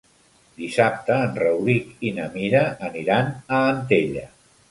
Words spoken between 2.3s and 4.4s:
Mira aniran a Antella.